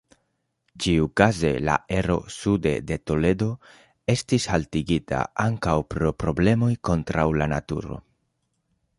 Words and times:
Ĉiukaze 0.83 1.49
la 1.65 1.73
ero 1.97 2.15
sude 2.35 2.71
de 2.91 2.95
Toledo 3.09 3.49
estis 4.13 4.47
haltigita 4.53 5.19
ankaŭ 5.45 5.75
pro 5.95 6.13
problemoj 6.25 6.71
kontraŭ 6.91 7.27
la 7.43 7.49
naturo. 7.53 7.99